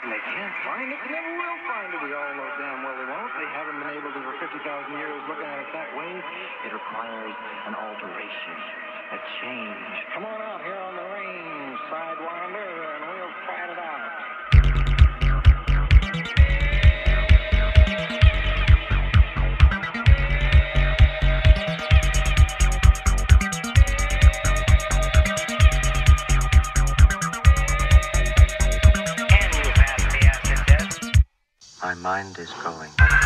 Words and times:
And 0.00 0.08
they 0.08 0.22
can't 0.32 0.56
find 0.64 0.88
it. 0.88 0.96
They 1.04 1.12
never 1.12 1.32
will 1.36 1.60
find 1.68 1.92
it. 1.92 2.00
We 2.00 2.16
all 2.16 2.32
know 2.32 2.48
damn 2.56 2.80
well 2.80 2.96
they 2.96 3.04
won't. 3.04 3.32
They 3.36 3.48
haven't 3.52 3.84
been 3.84 3.92
able 4.00 4.08
to 4.16 4.20
for 4.24 4.32
50,000 4.40 4.56
years 4.96 5.20
looking 5.28 5.44
at 5.44 5.60
it 5.60 5.68
that 5.76 5.92
way. 5.92 6.08
It 6.64 6.72
requires 6.72 7.36
an 7.68 7.76
alteration, 7.76 8.56
a 9.12 9.18
change. 9.44 9.92
Come 10.16 10.24
on 10.24 10.40
out 10.40 10.64
here 10.64 10.80
on 10.80 10.96
the 10.96 11.04
range, 11.04 11.76
Sidewinder, 11.92 12.69
mind 32.00 32.38
is 32.38 32.50
going. 32.64 33.19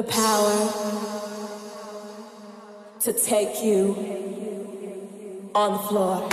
The 0.00 0.12
power 0.12 0.72
to 3.00 3.12
take 3.12 3.62
you 3.62 3.94
on 5.54 5.72
the 5.72 5.78
floor. 5.78 6.29